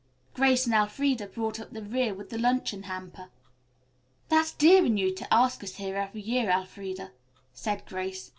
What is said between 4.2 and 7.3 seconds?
"That's dear in you to ask us here every year, Elfreda,"